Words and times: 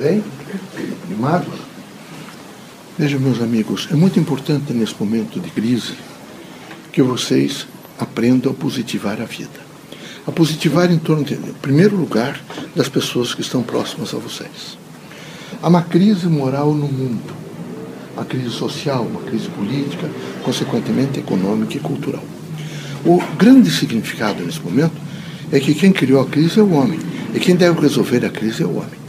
Bem? 0.00 0.24
Animados? 1.04 1.60
Vejam, 2.98 3.20
meus 3.20 3.42
amigos, 3.42 3.86
é 3.90 3.94
muito 3.94 4.18
importante 4.18 4.72
nesse 4.72 4.94
momento 4.98 5.38
de 5.38 5.50
crise 5.50 5.92
que 6.90 7.02
vocês 7.02 7.66
aprendam 7.98 8.50
a 8.50 8.54
positivar 8.54 9.20
a 9.20 9.26
vida. 9.26 9.60
A 10.26 10.32
positivar 10.32 10.90
em 10.90 10.98
torno, 10.98 11.22
de, 11.22 11.34
em 11.34 11.52
primeiro 11.60 11.96
lugar, 11.96 12.40
das 12.74 12.88
pessoas 12.88 13.34
que 13.34 13.42
estão 13.42 13.62
próximas 13.62 14.14
a 14.14 14.16
vocês. 14.16 14.78
Há 15.62 15.68
uma 15.68 15.82
crise 15.82 16.28
moral 16.28 16.72
no 16.72 16.88
mundo, 16.88 17.34
uma 18.14 18.24
crise 18.24 18.52
social, 18.52 19.02
uma 19.02 19.20
crise 19.20 19.50
política, 19.50 20.08
consequentemente 20.42 21.20
econômica 21.20 21.76
e 21.76 21.80
cultural. 21.80 22.24
O 23.04 23.20
grande 23.36 23.70
significado 23.70 24.42
nesse 24.42 24.62
momento 24.62 24.96
é 25.52 25.60
que 25.60 25.74
quem 25.74 25.92
criou 25.92 26.22
a 26.22 26.26
crise 26.26 26.58
é 26.58 26.62
o 26.62 26.72
homem, 26.72 26.98
e 27.34 27.38
quem 27.38 27.54
deve 27.54 27.82
resolver 27.82 28.24
a 28.24 28.30
crise 28.30 28.62
é 28.62 28.66
o 28.66 28.78
homem. 28.78 28.99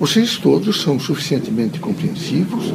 Vocês 0.00 0.36
todos 0.36 0.80
são 0.80 1.00
suficientemente 1.00 1.80
compreensivos 1.80 2.66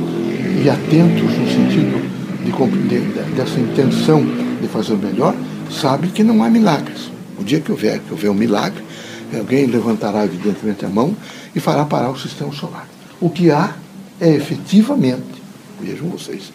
e 0.61 0.69
atentos 0.69 1.21
no 1.21 1.47
sentido 1.47 2.03
de, 2.43 2.99
de, 2.99 3.35
dessa 3.35 3.57
intenção 3.61 4.21
de 4.61 4.67
fazer 4.67 4.91
o 4.91 4.97
melhor, 4.97 5.33
sabem 5.71 6.09
que 6.09 6.21
não 6.21 6.43
há 6.43 6.49
milagres. 6.49 7.09
O 7.39 7.43
dia 7.45 7.61
que 7.61 7.71
houver, 7.71 7.99
que 7.99 8.11
houver 8.11 8.29
um 8.29 8.33
milagre, 8.33 8.83
alguém 9.33 9.65
levantará 9.67 10.25
evidentemente 10.25 10.83
a 10.83 10.89
mão 10.89 11.15
e 11.55 11.61
fará 11.61 11.85
parar 11.85 12.09
o 12.09 12.19
sistema 12.19 12.51
solar. 12.51 12.89
O 13.21 13.29
que 13.29 13.49
há 13.49 13.73
é 14.19 14.29
efetivamente, 14.35 15.41
vejam 15.81 16.09
vocês, 16.09 16.51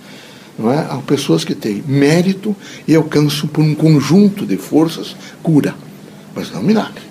não 0.59 0.71
é? 0.71 0.80
há 0.80 0.98
pessoas 0.98 1.45
que 1.45 1.55
têm 1.55 1.82
mérito 1.87 2.55
e 2.87 2.95
alcançam 2.95 3.48
por 3.48 3.65
um 3.65 3.74
conjunto 3.74 4.45
de 4.45 4.59
forças 4.59 5.16
cura, 5.43 5.74
mas 6.35 6.52
não 6.52 6.62
milagre. 6.62 7.09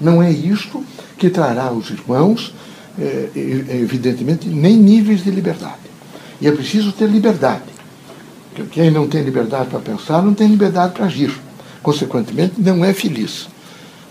Não 0.00 0.20
é 0.20 0.32
isto 0.32 0.84
que 1.22 1.30
trará 1.30 1.66
aos 1.66 1.88
irmãos, 1.88 2.52
é, 2.98 3.28
evidentemente, 3.36 4.48
nem 4.48 4.76
níveis 4.76 5.22
de 5.22 5.30
liberdade. 5.30 5.86
E 6.40 6.48
é 6.48 6.50
preciso 6.50 6.90
ter 6.90 7.08
liberdade. 7.08 7.62
Quem 8.72 8.90
não 8.90 9.06
tem 9.06 9.22
liberdade 9.22 9.70
para 9.70 9.78
pensar, 9.78 10.20
não 10.20 10.34
tem 10.34 10.48
liberdade 10.48 10.94
para 10.94 11.06
agir. 11.06 11.32
Consequentemente, 11.80 12.54
não 12.58 12.84
é 12.84 12.92
feliz. 12.92 13.46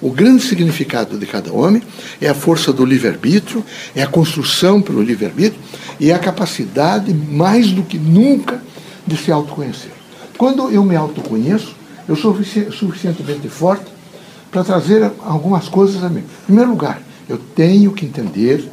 O 0.01 0.09
grande 0.09 0.41
significado 0.41 1.17
de 1.17 1.25
cada 1.25 1.51
homem 1.51 1.83
é 2.21 2.29
a 2.29 2.33
força 2.33 2.71
do 2.71 2.85
livre-arbítrio, 2.85 3.61
é 3.93 4.01
a 4.01 4.07
construção 4.07 4.81
pelo 4.81 5.03
livre-arbítrio 5.03 5.59
e 5.99 6.11
é 6.11 6.13
a 6.13 6.19
capacidade, 6.19 7.13
mais 7.13 7.71
do 7.71 7.83
que 7.83 7.97
nunca, 7.97 8.63
de 9.05 9.17
se 9.17 9.33
autoconhecer. 9.33 9.91
Quando 10.37 10.71
eu 10.71 10.81
me 10.85 10.95
autoconheço, 10.95 11.75
eu 12.07 12.15
sou 12.15 12.33
suficientemente 12.71 13.49
forte 13.49 13.91
para 14.51 14.63
trazer 14.63 15.09
algumas 15.25 15.69
coisas 15.69 16.03
a 16.03 16.09
mim. 16.09 16.19
Em 16.19 16.45
primeiro 16.45 16.71
lugar, 16.71 17.01
eu 17.27 17.37
tenho 17.37 17.91
que 17.93 18.05
entender 18.05 18.69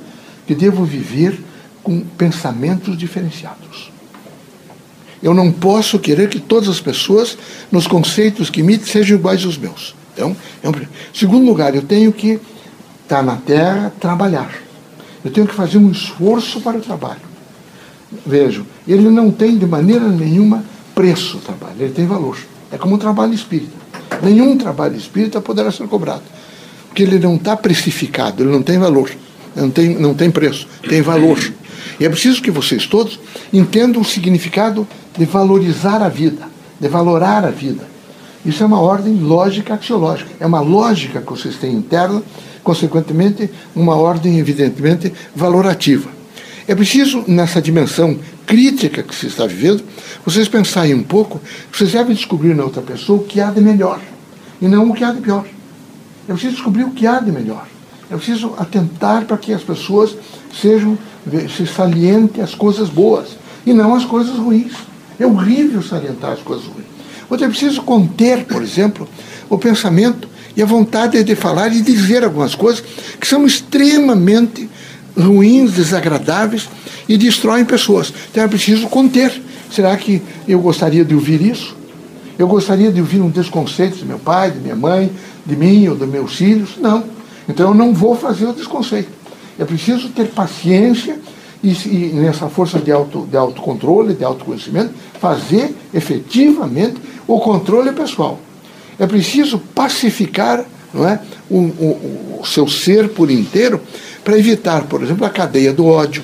que 0.46 0.54
devo 0.54 0.84
viver 0.84 1.40
com 1.82 2.00
pensamentos 2.00 2.98
diferenciados. 2.98 3.92
Eu 5.22 5.34
não 5.34 5.50
posso 5.50 5.98
querer 5.98 6.28
que 6.28 6.40
todas 6.40 6.68
as 6.68 6.80
pessoas, 6.80 7.38
nos 7.70 7.86
conceitos 7.86 8.50
que 8.50 8.62
me 8.62 8.78
sejam 8.78 9.16
iguais 9.16 9.44
aos 9.44 9.56
meus. 9.56 9.94
Então, 10.12 10.36
é 10.62 10.68
um... 10.68 10.72
segundo 11.12 11.46
lugar, 11.46 11.74
eu 11.74 11.82
tenho 11.82 12.12
que 12.12 12.40
estar 13.02 13.22
na 13.22 13.36
terra, 13.36 13.92
trabalhar. 14.00 14.52
Eu 15.24 15.30
tenho 15.30 15.46
que 15.46 15.54
fazer 15.54 15.78
um 15.78 15.90
esforço 15.90 16.60
para 16.60 16.78
o 16.78 16.80
trabalho. 16.80 17.20
Vejam, 18.24 18.66
ele 18.86 19.08
não 19.10 19.30
tem 19.30 19.56
de 19.58 19.66
maneira 19.66 20.08
nenhuma 20.08 20.64
preço 20.94 21.38
o 21.38 21.40
trabalho, 21.40 21.76
ele 21.78 21.92
tem 21.92 22.06
valor. 22.06 22.38
É 22.72 22.78
como 22.78 22.94
um 22.94 22.98
trabalho 22.98 23.34
espírita. 23.34 23.87
Nenhum 24.22 24.56
trabalho 24.56 24.96
espírita 24.96 25.40
poderá 25.40 25.70
ser 25.70 25.86
cobrado. 25.86 26.22
Porque 26.88 27.02
ele 27.02 27.18
não 27.18 27.36
está 27.36 27.56
precificado, 27.56 28.42
ele 28.42 28.50
não 28.50 28.62
tem 28.62 28.78
valor, 28.78 29.10
não 29.54 29.70
tem, 29.70 29.94
não 29.94 30.14
tem 30.14 30.30
preço, 30.30 30.66
tem 30.88 31.02
valor. 31.02 31.38
E 32.00 32.04
é 32.04 32.08
preciso 32.08 32.42
que 32.42 32.50
vocês 32.50 32.86
todos 32.86 33.18
entendam 33.52 34.02
o 34.02 34.04
significado 34.04 34.86
de 35.16 35.24
valorizar 35.24 36.02
a 36.02 36.08
vida, 36.08 36.48
de 36.80 36.88
valorar 36.88 37.44
a 37.44 37.50
vida. 37.50 37.86
Isso 38.44 38.62
é 38.62 38.66
uma 38.66 38.80
ordem 38.80 39.14
lógica 39.14 39.74
axiológica, 39.74 40.30
é 40.40 40.46
uma 40.46 40.60
lógica 40.60 41.20
que 41.20 41.30
vocês 41.30 41.56
têm 41.56 41.74
interna, 41.74 42.22
consequentemente, 42.62 43.50
uma 43.74 43.96
ordem, 43.96 44.38
evidentemente, 44.38 45.12
valorativa. 45.34 46.17
É 46.68 46.74
preciso, 46.74 47.24
nessa 47.26 47.62
dimensão 47.62 48.18
crítica 48.46 49.02
que 49.02 49.14
se 49.14 49.26
está 49.26 49.46
vivendo, 49.46 49.82
vocês 50.22 50.46
pensarem 50.48 50.92
um 50.92 51.02
pouco, 51.02 51.40
vocês 51.72 51.92
devem 51.92 52.14
descobrir 52.14 52.54
na 52.54 52.62
outra 52.62 52.82
pessoa 52.82 53.20
o 53.20 53.24
que 53.24 53.40
há 53.40 53.50
de 53.50 53.62
melhor 53.62 53.98
e 54.60 54.68
não 54.68 54.90
o 54.90 54.94
que 54.94 55.02
há 55.02 55.10
de 55.10 55.22
pior. 55.22 55.46
É 56.28 56.32
preciso 56.32 56.56
descobrir 56.56 56.84
o 56.84 56.90
que 56.90 57.06
há 57.06 57.20
de 57.20 57.32
melhor. 57.32 57.66
É 58.10 58.16
preciso 58.16 58.52
atentar 58.58 59.24
para 59.24 59.38
que 59.38 59.50
as 59.50 59.62
pessoas 59.62 60.14
sejam, 60.60 60.98
se 61.56 61.66
salientem 61.66 62.44
as 62.44 62.54
coisas 62.54 62.90
boas 62.90 63.38
e 63.64 63.72
não 63.72 63.94
as 63.94 64.04
coisas 64.04 64.36
ruins. 64.36 64.74
É 65.18 65.26
horrível 65.26 65.82
salientar 65.82 66.32
as 66.32 66.40
coisas 66.40 66.66
ruins. 66.66 66.86
Outro 67.30 67.46
é 67.46 67.48
preciso 67.48 67.80
conter, 67.80 68.44
por 68.44 68.62
exemplo, 68.62 69.08
o 69.48 69.56
pensamento 69.56 70.28
e 70.54 70.60
a 70.60 70.66
vontade 70.66 71.24
de 71.24 71.34
falar 71.34 71.72
e 71.72 71.80
dizer 71.80 72.24
algumas 72.24 72.54
coisas 72.54 72.84
que 73.18 73.26
são 73.26 73.46
extremamente 73.46 74.68
ruins, 75.18 75.72
desagradáveis 75.72 76.68
e 77.08 77.16
destroem 77.16 77.64
pessoas. 77.64 78.12
Então 78.30 78.44
é 78.44 78.48
preciso 78.48 78.86
conter. 78.88 79.32
Será 79.70 79.96
que 79.96 80.22
eu 80.46 80.60
gostaria 80.60 81.04
de 81.04 81.14
ouvir 81.14 81.42
isso? 81.42 81.76
Eu 82.38 82.46
gostaria 82.46 82.92
de 82.92 83.00
ouvir 83.00 83.20
um 83.20 83.28
desconceito 83.28 83.96
de 83.96 84.04
meu 84.04 84.18
pai, 84.18 84.52
de 84.52 84.60
minha 84.60 84.76
mãe, 84.76 85.10
de 85.44 85.56
mim 85.56 85.88
ou 85.88 85.96
dos 85.96 86.08
meus 86.08 86.36
filhos? 86.36 86.76
Não. 86.78 87.04
Então 87.48 87.70
eu 87.70 87.74
não 87.74 87.92
vou 87.92 88.14
fazer 88.14 88.46
o 88.46 88.52
desconceito. 88.52 89.10
É 89.58 89.64
preciso 89.64 90.08
ter 90.10 90.28
paciência 90.28 91.18
e, 91.62 91.70
e 91.70 92.12
nessa 92.14 92.48
força 92.48 92.78
de, 92.78 92.92
auto, 92.92 93.26
de 93.28 93.36
autocontrole, 93.36 94.14
de 94.14 94.24
autoconhecimento, 94.24 94.94
fazer 95.20 95.74
efetivamente 95.92 96.96
o 97.26 97.40
controle 97.40 97.90
pessoal. 97.92 98.38
É 98.98 99.06
preciso 99.06 99.58
pacificar 99.74 100.64
não 100.92 101.06
é, 101.06 101.20
o, 101.50 101.56
o, 101.56 102.38
o 102.40 102.46
seu 102.46 102.66
ser 102.66 103.10
por 103.10 103.30
inteiro 103.30 103.80
para 104.24 104.38
evitar, 104.38 104.84
por 104.84 105.02
exemplo, 105.02 105.24
a 105.24 105.30
cadeia 105.30 105.72
do 105.72 105.86
ódio. 105.86 106.22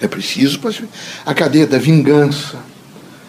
É 0.00 0.06
preciso 0.06 0.60
a 1.26 1.34
cadeia 1.34 1.66
da 1.66 1.78
vingança, 1.78 2.58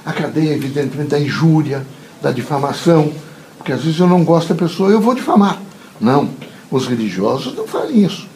a 0.05 0.13
cadeia, 0.13 0.53
evidentemente, 0.53 1.09
da 1.09 1.19
injúria, 1.19 1.85
da 2.21 2.31
difamação, 2.31 3.11
porque 3.57 3.71
às 3.71 3.83
vezes 3.83 3.99
eu 3.99 4.07
não 4.07 4.23
gosto 4.23 4.53
da 4.53 4.67
pessoa, 4.67 4.91
eu 4.91 5.01
vou 5.01 5.15
difamar. 5.15 5.59
Não, 5.99 6.29
os 6.69 6.87
religiosos 6.87 7.55
não 7.55 7.67
fazem 7.67 8.03
isso. 8.05 8.27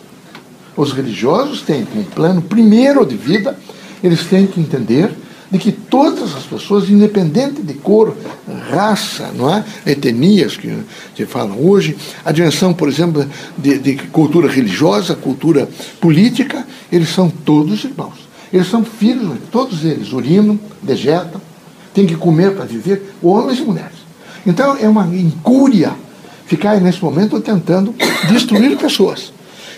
Os 0.76 0.92
religiosos 0.92 1.62
têm 1.62 1.88
um 1.96 2.04
plano 2.04 2.42
primeiro 2.42 3.06
de 3.06 3.16
vida, 3.16 3.58
eles 4.04 4.26
têm 4.26 4.48
que 4.48 4.60
entender 4.60 5.12
de 5.54 5.60
que 5.60 5.72
todas 5.72 6.36
as 6.36 6.46
pessoas, 6.46 6.90
independente 6.90 7.62
de 7.62 7.76
cor, 7.76 8.18
raça, 8.72 9.32
não 9.36 9.54
é? 9.54 9.64
etnias 9.86 10.58
que 10.58 10.76
se 11.16 11.28
falam 11.28 11.64
hoje, 11.64 11.96
a 12.26 12.32
dimensão, 12.32 12.74
por 12.74 12.90
exemplo, 12.90 13.24
de, 13.56 13.78
de 13.78 13.96
cultura 14.08 14.50
religiosa, 14.50 15.14
cultura 15.14 15.70
política, 16.02 16.66
eles 16.92 17.10
são 17.10 17.30
todos 17.30 17.84
irmãos. 17.84 18.28
Eles 18.52 18.68
são 18.68 18.84
filhos, 18.84 19.38
todos 19.52 19.86
eles 19.86 20.12
urinam, 20.12 20.60
dejetam, 20.82 21.40
têm 21.94 22.08
que 22.08 22.16
comer 22.16 22.56
para 22.56 22.66
viver, 22.66 23.14
homens 23.22 23.60
e 23.60 23.62
mulheres. 23.62 23.98
Então 24.48 24.76
é 24.76 24.90
uma 24.90 25.06
incúria 25.16 25.94
ficar 26.48 26.82
nesse 26.82 27.04
momento 27.04 27.40
tentando 27.40 27.94
destruir 28.28 28.76
pessoas. 28.76 29.32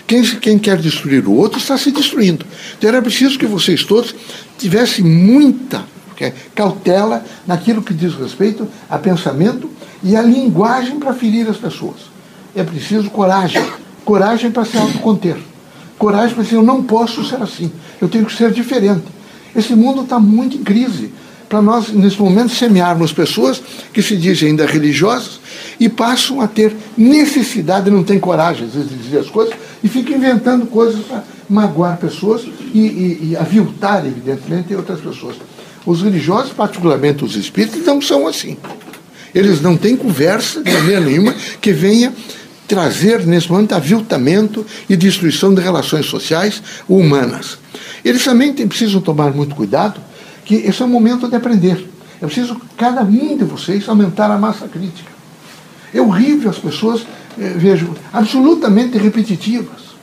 Quem, 0.06 0.22
quem 0.22 0.58
quer 0.58 0.78
destruir 0.78 1.26
o 1.26 1.32
outro 1.32 1.58
está 1.58 1.76
se 1.76 1.90
destruindo. 1.90 2.46
Então 2.78 2.88
era 2.88 3.02
preciso 3.02 3.38
que 3.38 3.46
vocês 3.46 3.84
todos 3.84 4.14
tivessem 4.58 5.04
muita 5.04 5.84
é, 6.20 6.32
cautela 6.54 7.24
naquilo 7.46 7.82
que 7.82 7.92
diz 7.92 8.14
respeito 8.14 8.66
a 8.88 8.98
pensamento 8.98 9.70
e 10.02 10.16
a 10.16 10.22
linguagem 10.22 10.98
para 10.98 11.12
ferir 11.12 11.48
as 11.48 11.56
pessoas. 11.56 11.96
É 12.54 12.62
preciso 12.62 13.10
coragem. 13.10 13.62
Coragem 14.04 14.50
para 14.50 14.64
se 14.64 14.78
autoconter. 14.78 15.36
Coragem 15.98 16.34
para 16.34 16.44
dizer, 16.44 16.56
eu 16.56 16.62
não 16.62 16.82
posso 16.82 17.24
ser 17.24 17.42
assim. 17.42 17.70
Eu 18.00 18.08
tenho 18.08 18.24
que 18.24 18.34
ser 18.34 18.52
diferente. 18.52 19.04
Esse 19.54 19.74
mundo 19.74 20.02
está 20.02 20.18
muito 20.18 20.56
em 20.56 20.62
crise 20.62 21.12
para 21.48 21.62
nós, 21.62 21.90
nesse 21.90 22.20
momento, 22.20 22.52
semearmos 22.54 23.12
pessoas 23.12 23.62
que 23.92 24.02
se 24.02 24.16
dizem 24.16 24.50
ainda 24.50 24.66
religiosas 24.66 25.40
e 25.78 25.88
passam 25.88 26.40
a 26.40 26.48
ter 26.48 26.74
necessidade, 26.96 27.90
não 27.90 28.02
têm 28.02 28.18
coragem, 28.18 28.66
às 28.66 28.74
vezes, 28.74 28.88
de 28.88 28.96
dizer 28.96 29.18
as 29.18 29.28
coisas, 29.28 29.54
e 29.82 29.88
ficam 29.88 30.16
inventando 30.16 30.66
coisas 30.66 31.04
para 31.04 31.22
magoar 31.48 31.96
pessoas 31.98 32.42
e, 32.74 32.78
e, 32.78 33.28
e 33.30 33.36
aviltar, 33.36 34.06
evidentemente, 34.06 34.74
outras 34.74 35.00
pessoas. 35.00 35.36
Os 35.84 36.02
religiosos, 36.02 36.52
particularmente 36.52 37.24
os 37.24 37.36
espíritos, 37.36 37.84
não 37.84 38.00
são 38.00 38.26
assim. 38.26 38.56
Eles 39.34 39.60
não 39.60 39.76
têm 39.76 39.96
conversa 39.96 40.62
de 40.62 40.72
maneira 40.72 41.00
nenhuma 41.00 41.34
que 41.60 41.72
venha 41.72 42.12
trazer, 42.66 43.24
nesse 43.26 43.50
momento, 43.50 43.74
aviltamento 43.74 44.66
e 44.88 44.96
destruição 44.96 45.54
de 45.54 45.60
relações 45.60 46.06
sociais 46.06 46.62
humanas. 46.88 47.58
Eles 48.04 48.24
também 48.24 48.52
precisam 48.52 49.00
tomar 49.00 49.32
muito 49.32 49.54
cuidado 49.54 50.00
que 50.44 50.54
esse 50.54 50.80
é 50.80 50.84
o 50.84 50.88
momento 50.88 51.28
de 51.28 51.36
aprender. 51.36 51.88
É 52.20 52.26
preciso, 52.26 52.60
cada 52.76 53.02
um 53.02 53.36
de 53.36 53.44
vocês, 53.44 53.88
aumentar 53.88 54.30
a 54.30 54.38
massa 54.38 54.66
crítica. 54.66 55.15
É 55.96 56.00
horrível 56.00 56.50
as 56.50 56.58
pessoas, 56.58 57.06
eh, 57.40 57.54
vejo, 57.56 57.94
absolutamente 58.12 58.98
repetitivas. 58.98 59.96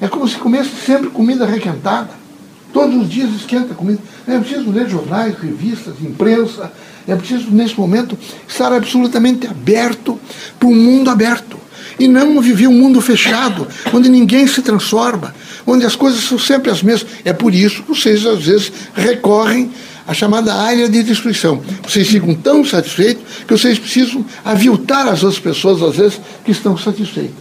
É 0.00 0.08
como 0.08 0.26
se 0.26 0.36
comesse 0.36 0.70
sempre 0.84 1.08
comida 1.08 1.46
requentada. 1.46 2.10
Todos 2.72 3.02
os 3.02 3.08
dias 3.08 3.30
esquenta 3.32 3.72
comida. 3.72 4.00
É 4.26 4.36
preciso 4.40 4.70
ler 4.70 4.88
jornais, 4.88 5.38
revistas, 5.38 5.94
imprensa. 6.02 6.72
É 7.06 7.14
preciso, 7.14 7.48
nesse 7.52 7.78
momento, 7.78 8.18
estar 8.48 8.72
absolutamente 8.72 9.46
aberto 9.46 10.18
para 10.58 10.68
um 10.68 10.74
mundo 10.74 11.10
aberto. 11.10 11.56
E 11.96 12.08
não 12.08 12.40
viver 12.42 12.66
um 12.66 12.72
mundo 12.72 13.00
fechado, 13.00 13.68
onde 13.94 14.08
ninguém 14.08 14.48
se 14.48 14.60
transforma, 14.60 15.32
onde 15.64 15.86
as 15.86 15.94
coisas 15.94 16.24
são 16.24 16.38
sempre 16.38 16.70
as 16.70 16.82
mesmas. 16.82 17.10
É 17.24 17.32
por 17.32 17.54
isso 17.54 17.84
que 17.84 17.88
vocês, 17.94 18.26
às 18.26 18.44
vezes, 18.44 18.72
recorrem 18.94 19.70
à 20.06 20.14
chamada 20.14 20.54
área 20.54 20.88
de 20.88 21.02
destruição. 21.02 21.60
Vocês 21.82 22.08
ficam 22.08 22.34
tão 22.34 22.64
satisfeitos 22.64 23.22
que 23.46 23.52
vocês 23.56 23.78
precisam 23.78 24.24
aviltar 24.44 25.08
as 25.08 25.22
outras 25.22 25.40
pessoas, 25.40 25.82
às 25.82 25.96
vezes, 25.96 26.20
que 26.44 26.52
estão 26.52 26.76
satisfeitas. 26.76 27.34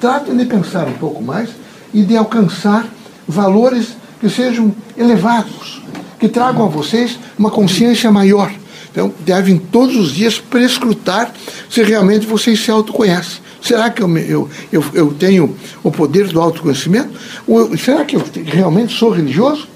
Tratem 0.00 0.36
de 0.36 0.46
pensar 0.46 0.88
um 0.88 0.94
pouco 0.94 1.22
mais 1.22 1.50
e 1.92 2.02
de 2.02 2.16
alcançar 2.16 2.86
valores 3.28 3.88
que 4.20 4.28
sejam 4.28 4.74
elevados, 4.96 5.82
que 6.18 6.28
tragam 6.28 6.64
a 6.64 6.68
vocês 6.68 7.18
uma 7.38 7.50
consciência 7.50 8.10
maior. 8.10 8.52
Então, 8.90 9.12
devem 9.20 9.58
todos 9.58 9.96
os 9.96 10.12
dias 10.12 10.38
prescrutar 10.38 11.32
se 11.68 11.82
realmente 11.82 12.26
vocês 12.26 12.60
se 12.60 12.70
autoconhecem. 12.70 13.42
Será 13.60 13.90
que 13.90 14.02
eu, 14.02 14.18
eu, 14.18 14.50
eu, 14.72 14.84
eu 14.92 15.14
tenho 15.14 15.56
o 15.82 15.90
poder 15.90 16.28
do 16.28 16.40
autoconhecimento? 16.40 17.10
Ou 17.46 17.76
será 17.78 18.04
que 18.04 18.16
eu 18.16 18.24
realmente 18.44 18.92
sou 18.92 19.10
religioso? 19.10 19.68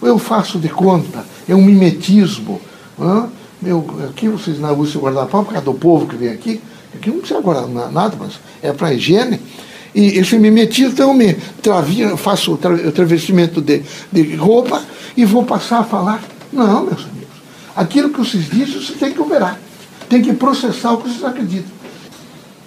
Ou 0.00 0.08
eu 0.08 0.18
faço 0.18 0.58
de 0.58 0.68
conta? 0.68 1.33
É 1.48 1.54
um 1.54 1.62
mimetismo? 1.62 2.60
Eu, 3.64 3.84
aqui 4.08 4.28
vocês 4.28 4.58
na 4.58 4.72
usam 4.72 5.02
guarda-pau 5.02 5.44
por 5.44 5.52
causa 5.52 5.64
do 5.64 5.74
povo 5.74 6.06
que 6.06 6.16
vem 6.16 6.30
aqui. 6.30 6.60
Aqui 6.94 7.10
não 7.10 7.18
precisa 7.18 7.40
guardar 7.40 7.90
nada, 7.90 8.16
mas 8.18 8.34
é 8.62 8.72
para 8.72 8.92
higiene. 8.92 9.40
E 9.94 10.18
esse 10.18 10.38
mimetismo, 10.38 10.92
então 10.92 11.14
me 11.14 11.34
travia, 11.62 12.16
faço 12.16 12.52
o 12.52 12.92
travestimento 12.92 13.60
de, 13.60 13.82
de 14.12 14.34
roupa 14.34 14.82
e 15.16 15.24
vou 15.24 15.44
passar 15.44 15.80
a 15.80 15.84
falar. 15.84 16.22
Não, 16.52 16.84
meus 16.84 17.04
amigos. 17.04 17.34
Aquilo 17.76 18.10
que 18.10 18.18
vocês 18.18 18.48
dizem, 18.48 18.80
você 18.80 18.92
tem 18.94 19.12
que 19.12 19.20
operar. 19.20 19.58
Tem 20.08 20.20
que 20.20 20.32
processar 20.32 20.92
o 20.92 20.98
que 20.98 21.08
vocês 21.08 21.24
acreditam. 21.24 21.70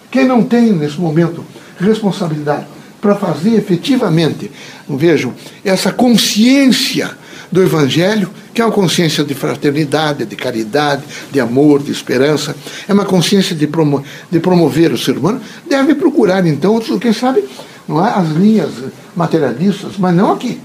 Quem 0.10 0.26
não 0.26 0.44
tem, 0.44 0.72
nesse 0.72 1.00
momento, 1.00 1.44
responsabilidade 1.80 2.66
para 3.00 3.16
fazer 3.16 3.56
efetivamente, 3.56 4.52
vejam, 4.90 5.34
essa 5.64 5.92
consciência 5.92 7.16
do 7.52 7.62
Evangelho, 7.62 8.30
que 8.54 8.62
é 8.62 8.66
uma 8.66 8.72
consciência 8.72 9.24
de 9.24 9.34
fraternidade, 9.34 10.26
de 10.26 10.36
caridade, 10.36 11.04
de 11.32 11.40
amor, 11.40 11.82
de 11.82 11.92
esperança, 11.92 12.56
é 12.88 12.94
uma 12.94 13.06
consciência 13.06 13.56
de, 13.56 13.68
promo 13.68 14.04
de 14.30 14.40
promover 14.40 14.92
o 14.92 14.98
ser 14.98 15.18
humano, 15.18 15.42
deve 15.70 15.96
procurar, 15.96 16.46
então, 16.46 16.80
quem 17.00 17.14
sabe, 17.14 17.44
não 17.88 18.06
é, 18.06 18.12
as 18.12 18.30
linhas 18.30 18.72
materialistas, 19.16 19.94
mas 19.98 20.16
não 20.16 20.32
aqui. 20.32 20.60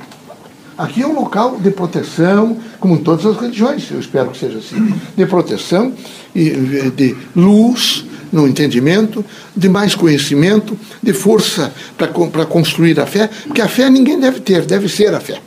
Aqui 0.77 1.03
é 1.03 1.07
um 1.07 1.15
local 1.15 1.59
de 1.61 1.71
proteção, 1.71 2.57
como 2.81 2.95
em 2.95 2.99
todas 2.99 3.27
as 3.27 3.37
religiões, 3.37 3.91
eu 3.91 4.01
espero 4.01 4.31
que 4.31 4.39
seja 4.39 4.59
assim, 4.59 4.95
de 5.17 5.27
proteção 5.27 5.93
e 6.35 6.51
de 6.97 7.15
luz 7.37 8.07
no 8.33 8.49
entendimento, 8.49 9.25
de 9.55 9.69
mais 9.69 9.95
conhecimento, 9.95 10.77
de 11.03 11.13
força 11.13 11.73
para 11.97 12.47
construir 12.47 12.99
a 12.99 13.07
fé, 13.07 13.29
porque 13.47 13.61
a 13.61 13.69
fé 13.69 13.91
ninguém 13.91 14.19
deve 14.19 14.41
ter, 14.41 14.65
deve 14.65 14.89
ser 14.89 15.15
a 15.15 15.21
fé. 15.21 15.41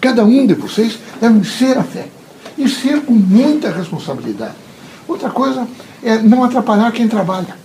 Cada 0.00 0.24
um 0.24 0.46
de 0.46 0.54
vocês 0.54 0.98
deve 1.20 1.46
ser 1.46 1.76
a 1.76 1.82
fé. 1.82 2.06
E 2.56 2.68
ser 2.68 3.00
com 3.02 3.12
muita 3.12 3.70
responsabilidade. 3.70 4.54
Outra 5.06 5.30
coisa 5.30 5.66
é 6.02 6.18
não 6.18 6.44
atrapalhar 6.44 6.92
quem 6.92 7.08
trabalha. 7.08 7.56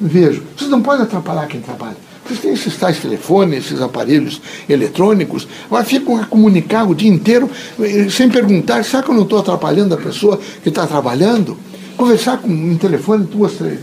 Vejo, 0.00 0.42
vocês 0.56 0.70
não 0.70 0.82
podem 0.82 1.04
atrapalhar 1.04 1.46
quem 1.46 1.60
trabalha. 1.60 1.96
Vocês 2.26 2.40
têm 2.40 2.52
esses 2.52 2.76
tais 2.76 2.98
telefones, 2.98 3.66
esses 3.66 3.80
aparelhos 3.80 4.42
eletrônicos, 4.68 5.46
mas 5.70 5.86
ficam 5.88 6.16
a 6.20 6.26
comunicar 6.26 6.84
o 6.84 6.94
dia 6.94 7.08
inteiro 7.08 7.48
eh, 7.80 8.08
sem 8.10 8.28
perguntar, 8.28 8.84
será 8.84 9.02
que 9.02 9.10
eu 9.10 9.14
não 9.14 9.22
estou 9.22 9.38
atrapalhando 9.38 9.94
a 9.94 9.96
pessoa 9.96 10.38
que 10.62 10.68
está 10.68 10.86
trabalhando? 10.86 11.56
Conversar 11.96 12.38
com 12.38 12.48
um 12.48 12.76
telefone 12.76 13.24
duas, 13.24 13.52
três, 13.52 13.78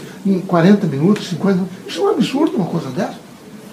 40 0.46 0.88
minutos, 0.88 1.30
50 1.30 1.56
minutos, 1.56 1.78
isso 1.88 2.02
é 2.02 2.04
um 2.04 2.10
absurdo 2.10 2.58
uma 2.58 2.66
coisa 2.66 2.90
dessa. 2.90 3.16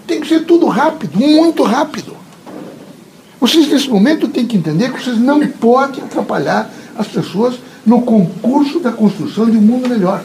Tem 0.07 0.21
que 0.21 0.29
ser 0.29 0.45
tudo 0.45 0.67
rápido, 0.67 1.19
muito 1.19 1.63
rápido. 1.65 2.17
Vocês, 3.41 3.69
nesse 3.69 3.89
momento, 3.89 4.29
têm 4.29 4.47
que 4.47 4.57
entender 4.57 4.93
que 4.93 5.03
vocês 5.03 5.19
não 5.19 5.41
podem 5.49 6.05
atrapalhar 6.05 6.71
as 6.97 7.09
pessoas 7.09 7.59
no 7.87 8.03
concurso 8.03 8.81
da 8.81 8.93
construção 8.93 9.49
de 9.49 9.57
um 9.57 9.63
mundo 9.63 9.89
melhor. 9.89 10.23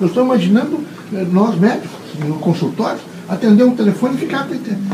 Eu 0.00 0.06
estou 0.06 0.24
imaginando 0.24 0.84
eh, 1.12 1.26
nós, 1.30 1.58
médicos, 1.58 1.90
no 2.20 2.36
consultório, 2.36 3.00
atender 3.28 3.64
um 3.64 3.74
telefone 3.74 4.14
e 4.14 4.18
ficar 4.18 4.46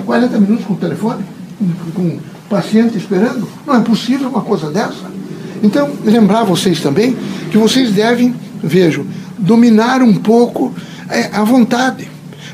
40 0.07 0.41
minutos 0.41 0.65
com 0.65 0.73
o 0.75 0.77
telefone, 0.77 1.25
com 1.95 2.03
o 2.03 2.21
paciente 2.49 2.97
esperando. 2.97 3.47
Não 3.67 3.77
é 3.77 3.81
possível 3.81 4.29
uma 4.29 4.41
coisa 4.41 4.71
dessa. 4.71 5.11
Então, 5.63 5.91
lembrar 6.05 6.45
vocês 6.45 6.81
também 6.81 7.17
que 7.51 7.59
vocês 7.59 7.93
devem, 7.93 8.35
vejo, 8.63 9.07
dominar 9.39 10.03
um 10.03 10.15
pouco 10.15 10.75
é, 11.09 11.31
a 11.33 11.45
vontade. 11.45 12.09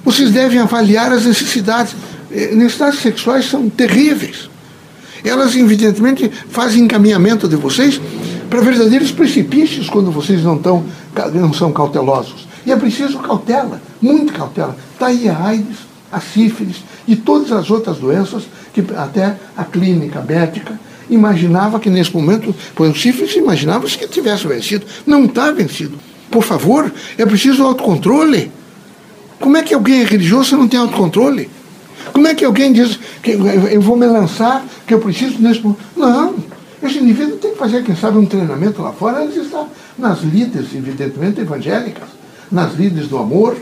Vocês 0.05 0.31
devem 0.31 0.59
avaliar 0.59 1.13
as 1.13 1.25
necessidades. 1.25 1.95
Eh, 2.31 2.55
necessidades 2.55 3.01
sexuais 3.01 3.47
são 3.47 3.69
terríveis. 3.69 4.49
Elas, 5.25 5.55
evidentemente, 5.57 6.31
fazem 6.49 6.85
encaminhamento 6.85 7.49
de 7.49 7.57
vocês 7.57 8.01
para 8.49 8.61
verdadeiros 8.61 9.11
precipícios 9.11 9.91
quando 9.91 10.11
vocês 10.11 10.43
não, 10.43 10.59
tão, 10.59 10.85
não 11.35 11.53
são 11.53 11.73
cautelosos. 11.73 12.47
E 12.65 12.73
é 12.73 12.77
preciso 12.77 13.19
cautela, 13.19 13.81
muita 14.01 14.33
cautela. 14.33 14.77
Está 14.93 15.07
aí 15.07 15.29
a 15.29 15.47
AIDS, 15.47 15.79
a 16.11 16.21
sífilis 16.21 16.85
e 17.07 17.17
todas 17.17 17.53
as 17.53 17.71
outras 17.71 17.99
doenças 17.99 18.45
que 18.73 18.85
até 18.97 19.37
a 19.57 19.65
clínica 19.65 20.21
médica 20.21 20.79
imaginava 21.11 21.81
que 21.81 21.91
nesse 21.91 22.15
momento, 22.15 22.55
pois 22.75 22.95
o 22.95 22.99
sífilis 22.99 23.35
imaginava 23.37 23.87
que 23.87 24.07
tivesse 24.07 24.47
vencido. 24.47 24.87
Não 25.07 25.25
está 25.25 25.51
vencido. 25.51 25.99
Por 26.31 26.43
favor, 26.43 26.93
é 27.17 27.25
preciso 27.25 27.65
autocontrole. 27.65 28.53
Como 29.41 29.57
é 29.57 29.63
que 29.63 29.73
alguém 29.73 30.03
é 30.03 30.05
religioso 30.05 30.51
se 30.51 30.57
não 30.57 30.69
tem 30.69 30.79
autocontrole? 30.79 31.49
Como 32.13 32.27
é 32.27 32.35
que 32.35 32.45
alguém 32.45 32.73
diz 32.73 32.99
que 33.23 33.33
eu 33.33 33.81
vou 33.81 33.97
me 33.97 34.07
lançar, 34.07 34.65
que 34.87 34.95
eu 34.95 35.01
preciso 35.01 35.41
nesse 35.41 35.61
momento? 35.61 35.81
Não. 35.97 36.35
Esse 36.83 36.99
indivíduo 36.99 37.37
tem 37.37 37.53
que 37.53 37.59
fazer, 37.59 37.83
quem 37.83 37.97
sabe, 37.97 38.19
um 38.19 38.27
treinamento 38.27 38.81
lá 38.81 38.93
fora 38.93 39.27
de 39.27 39.41
estar 39.41 39.67
nas 39.99 40.21
líderes, 40.21 40.73
evidentemente, 40.75 41.41
evangélicas, 41.41 42.09
nas 42.51 42.75
líderes 42.75 43.09
do 43.09 43.19
amor. 43.19 43.57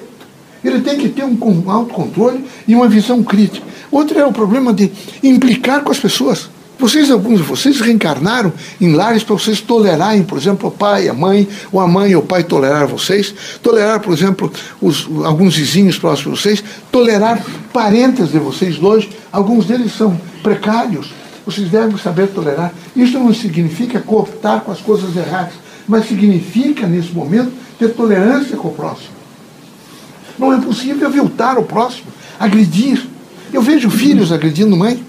Ele 0.62 0.80
tem 0.80 0.98
que 0.98 1.08
ter 1.08 1.24
um 1.24 1.70
autocontrole 1.70 2.44
e 2.66 2.74
uma 2.74 2.88
visão 2.88 3.22
crítica. 3.22 3.66
Outro 3.90 4.18
é 4.18 4.26
o 4.26 4.32
problema 4.32 4.72
de 4.72 4.92
implicar 5.22 5.82
com 5.82 5.92
as 5.92 5.98
pessoas. 5.98 6.50
Vocês, 6.78 7.10
alguns 7.10 7.38
de 7.38 7.42
vocês, 7.42 7.80
reencarnaram 7.80 8.52
em 8.78 8.92
lares 8.92 9.22
para 9.22 9.34
vocês 9.34 9.62
tolerarem, 9.62 10.22
por 10.22 10.36
exemplo, 10.36 10.68
o 10.68 10.72
pai, 10.72 11.08
a 11.08 11.14
mãe, 11.14 11.48
ou 11.72 11.80
a 11.80 11.88
mãe 11.88 12.14
ou 12.14 12.22
o 12.22 12.26
pai 12.26 12.44
tolerar 12.44 12.86
vocês, 12.86 13.34
tolerar, 13.62 14.00
por 14.00 14.12
exemplo, 14.12 14.52
os, 14.80 15.08
alguns 15.24 15.56
vizinhos 15.56 15.98
próximos 15.98 16.38
de 16.38 16.42
vocês, 16.42 16.64
tolerar 16.92 17.42
parentes 17.72 18.30
de 18.30 18.38
vocês 18.38 18.78
longe, 18.78 19.08
alguns 19.32 19.64
deles 19.64 19.92
são 19.92 20.20
precários. 20.42 21.14
Vocês 21.46 21.70
devem 21.70 21.96
saber 21.96 22.26
tolerar. 22.28 22.74
Isso 22.94 23.18
não 23.18 23.32
significa 23.32 24.00
cooptar 24.00 24.60
com 24.60 24.72
as 24.72 24.80
coisas 24.80 25.16
erradas, 25.16 25.54
mas 25.88 26.06
significa, 26.08 26.86
nesse 26.86 27.12
momento, 27.12 27.52
ter 27.78 27.94
tolerância 27.94 28.56
com 28.56 28.68
o 28.68 28.74
próximo. 28.74 29.16
Não 30.38 30.52
é 30.52 30.60
possível 30.60 31.06
aviltar 31.06 31.56
o 31.56 31.62
próximo, 31.62 32.08
agredir. 32.38 33.06
Eu 33.52 33.62
vejo 33.62 33.88
filhos 33.88 34.32
agredindo 34.32 34.76
mãe. 34.76 35.05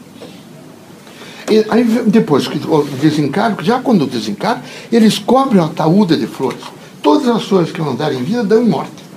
E 1.50 1.66
aí 1.70 1.84
depois 2.08 2.48
que 2.48 2.60
desencarnam, 3.01 3.58
já 3.63 3.80
quando 3.80 4.06
desencarnam, 4.06 4.63
eles 4.92 5.18
cobrem 5.18 5.63
a 5.63 5.68
taúda 5.68 6.18
de 6.18 6.27
flores. 6.27 6.60
Todas 7.01 7.27
as 7.27 7.44
flores 7.44 7.72
que 7.72 7.82
não 7.82 7.96
darem 7.96 8.22
vida 8.24 8.44
dão 8.44 8.62
em 8.62 8.68
morte. 8.68 9.08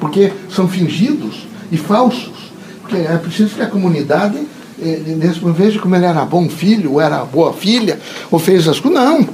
Porque 0.00 0.32
são 0.48 0.66
fingidos 0.66 1.46
e 1.70 1.76
falsos. 1.76 2.32
Porque 2.80 2.96
é 2.96 3.18
preciso 3.18 3.54
que 3.54 3.62
a 3.62 3.66
comunidade 3.66 4.38
eh, 4.80 5.00
nesse 5.06 5.40
veja 5.40 5.78
como 5.78 5.94
ele 5.94 6.06
era 6.06 6.24
bom 6.24 6.48
filho, 6.48 6.92
ou 6.92 7.00
era 7.00 7.24
boa 7.24 7.52
filha, 7.52 7.98
ou 8.30 8.38
fez 8.38 8.66
as 8.66 8.80
coisas. 8.80 8.98
Não. 8.98 9.28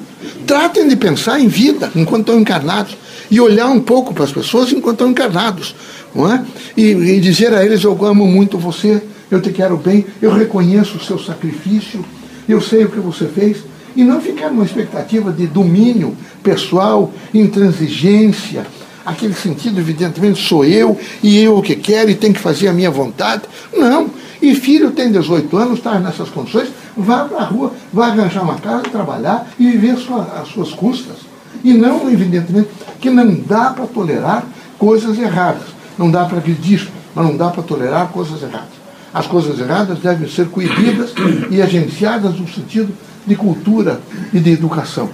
Tratem 0.46 0.88
de 0.88 0.96
pensar 0.96 1.38
em 1.38 1.46
vida 1.46 1.90
enquanto 1.94 2.22
estão 2.22 2.40
encarnados. 2.40 2.96
E 3.30 3.40
olhar 3.40 3.68
um 3.68 3.80
pouco 3.80 4.12
para 4.12 4.24
as 4.24 4.32
pessoas 4.32 4.72
enquanto 4.72 4.96
estão 4.96 5.10
encarnados. 5.10 5.74
Não 6.14 6.30
é? 6.30 6.44
e, 6.76 6.90
e 6.90 7.20
dizer 7.20 7.54
a 7.54 7.64
eles, 7.64 7.82
eu 7.82 7.96
amo 8.04 8.26
muito 8.26 8.58
você, 8.58 9.02
eu 9.32 9.40
te 9.40 9.50
quero 9.50 9.78
bem, 9.78 10.04
eu 10.20 10.30
reconheço 10.30 10.98
o 10.98 11.00
seu 11.02 11.18
sacrifício, 11.18 12.04
eu 12.46 12.60
sei 12.60 12.84
o 12.84 12.90
que 12.90 13.00
você 13.00 13.26
fez, 13.26 13.64
e 13.96 14.04
não 14.04 14.20
ficar 14.20 14.50
numa 14.50 14.64
expectativa 14.64 15.32
de 15.32 15.46
domínio 15.46 16.14
pessoal, 16.42 17.10
intransigência, 17.32 18.66
aquele 19.06 19.32
sentido, 19.32 19.80
evidentemente, 19.80 20.46
sou 20.46 20.66
eu 20.66 20.98
e 21.22 21.42
eu 21.42 21.56
o 21.56 21.62
que 21.62 21.74
quero 21.74 22.10
e 22.10 22.14
tenho 22.14 22.34
que 22.34 22.40
fazer 22.40 22.68
a 22.68 22.74
minha 22.74 22.90
vontade. 22.90 23.44
Não. 23.74 24.10
E 24.40 24.54
filho 24.54 24.90
tem 24.90 25.10
18 25.10 25.56
anos, 25.56 25.78
está 25.78 25.98
nessas 25.98 26.28
condições, 26.28 26.68
vá 26.94 27.24
para 27.24 27.38
a 27.38 27.44
rua, 27.44 27.72
vai 27.90 28.10
arranjar 28.10 28.42
uma 28.42 28.56
casa, 28.56 28.82
trabalhar 28.82 29.50
e 29.58 29.70
viver 29.70 29.96
sua, 29.96 30.24
as 30.42 30.48
suas 30.48 30.72
custas. 30.72 31.16
E 31.64 31.72
não, 31.72 32.10
evidentemente, 32.10 32.68
que 33.00 33.08
não 33.08 33.34
dá 33.46 33.70
para 33.70 33.86
tolerar 33.86 34.44
coisas 34.78 35.18
erradas. 35.18 35.68
Não 35.96 36.10
dá 36.10 36.26
para 36.26 36.36
agredir, 36.38 36.86
mas 37.14 37.24
não 37.24 37.36
dá 37.36 37.48
para 37.48 37.62
tolerar 37.62 38.08
coisas 38.08 38.42
erradas. 38.42 38.81
As 39.12 39.26
coisas 39.26 39.58
erradas 39.60 39.98
devem 39.98 40.28
ser 40.28 40.46
coibidas 40.46 41.12
e 41.50 41.60
agenciadas 41.60 42.38
no 42.38 42.48
sentido 42.48 42.92
de 43.26 43.36
cultura 43.36 44.00
e 44.32 44.40
de 44.40 44.50
educação. 44.50 45.10